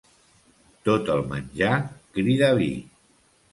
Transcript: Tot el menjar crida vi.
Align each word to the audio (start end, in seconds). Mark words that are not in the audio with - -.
Tot 0.89 1.11
el 1.17 1.21
menjar 1.35 1.71
crida 2.17 2.53
vi. 2.65 2.73